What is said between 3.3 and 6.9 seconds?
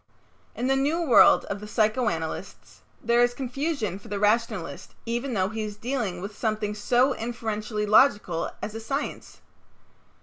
confusion for the rationalist even though he is dealing with something